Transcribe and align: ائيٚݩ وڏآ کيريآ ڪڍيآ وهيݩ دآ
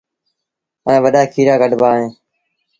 ائيٚݩ 0.87 1.03
وڏآ 1.03 1.21
کيريآ 1.33 1.55
ڪڍيآ 1.61 1.77
وهيݩ 1.81 2.09
دآ 2.13 2.19